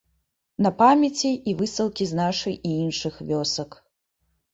На 0.65 0.69
памяці 0.79 1.29
і 1.51 1.53
высылкі 1.59 2.07
з 2.11 2.17
нашай 2.21 2.57
і 2.71 2.71
іншых 2.87 3.21
вёсак. 3.33 3.77